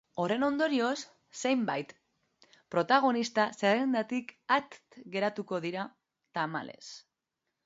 [0.21, 0.93] Horren ondorioz,
[1.49, 1.91] zenbait
[2.77, 4.79] protagonista zerrendatik at
[5.19, 5.87] geratuko dira,
[6.41, 6.85] tamalez.